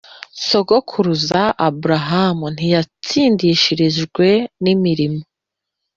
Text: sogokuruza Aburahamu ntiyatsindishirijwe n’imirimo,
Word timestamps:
sogokuruza 0.47 1.41
Aburahamu 1.65 2.45
ntiyatsindishirijwe 2.55 4.27
n’imirimo, 4.63 5.21